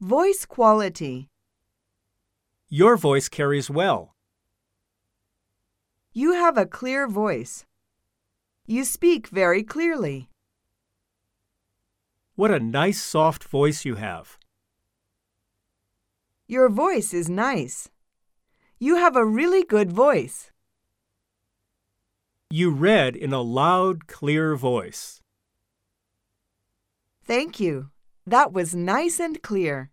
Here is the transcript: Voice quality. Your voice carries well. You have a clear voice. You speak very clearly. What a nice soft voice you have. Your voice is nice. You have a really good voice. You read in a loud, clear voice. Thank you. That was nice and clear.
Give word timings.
Voice 0.00 0.46
quality. 0.46 1.28
Your 2.70 2.96
voice 2.96 3.28
carries 3.28 3.68
well. 3.68 4.14
You 6.14 6.32
have 6.32 6.56
a 6.56 6.64
clear 6.64 7.06
voice. 7.06 7.66
You 8.66 8.84
speak 8.86 9.28
very 9.28 9.62
clearly. 9.62 10.30
What 12.34 12.50
a 12.50 12.58
nice 12.58 13.02
soft 13.02 13.44
voice 13.44 13.84
you 13.84 13.96
have. 13.96 14.38
Your 16.48 16.70
voice 16.70 17.12
is 17.12 17.28
nice. 17.28 17.90
You 18.78 18.96
have 18.96 19.16
a 19.16 19.26
really 19.26 19.64
good 19.64 19.92
voice. 19.92 20.50
You 22.48 22.70
read 22.70 23.16
in 23.16 23.34
a 23.34 23.42
loud, 23.42 24.06
clear 24.06 24.56
voice. 24.56 25.20
Thank 27.22 27.60
you. 27.60 27.90
That 28.26 28.52
was 28.52 28.74
nice 28.74 29.18
and 29.18 29.42
clear. 29.42 29.90